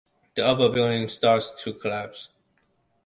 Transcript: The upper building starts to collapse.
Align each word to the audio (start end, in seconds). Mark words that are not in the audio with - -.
The 0.33 0.43
upper 0.43 0.67
building 0.69 1.07
starts 1.09 1.61
to 1.61 1.73
collapse. 1.75 2.29